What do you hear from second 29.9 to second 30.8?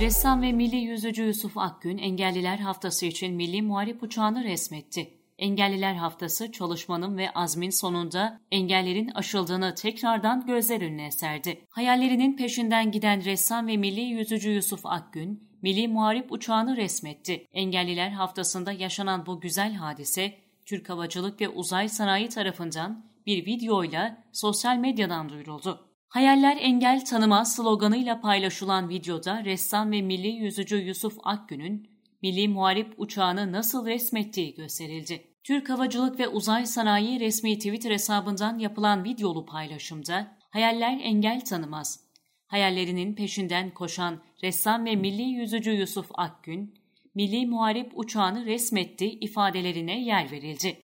ve milli yüzücü